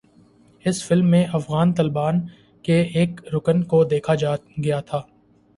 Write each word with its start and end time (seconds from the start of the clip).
اس 0.65 0.81
film 0.83 1.09
میں 1.09 1.23
افغان 1.33 1.73
طالبان 1.73 2.21
کے 2.65 2.81
ایک 2.93 3.21
رکن 3.35 3.63
کو 3.63 3.83
دکھایا 3.83 4.35
گیا 4.63 4.79
تھا 4.81 5.01